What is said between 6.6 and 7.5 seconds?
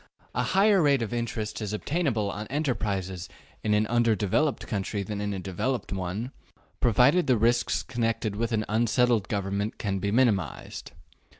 provided the